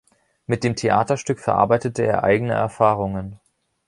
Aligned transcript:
Mit 0.47 0.63
dem 0.63 0.75
Theaterstück 0.75 1.37
verarbeitete 1.39 2.01
er 2.07 2.23
eigene 2.23 2.53
Erfahrungen. 2.55 3.39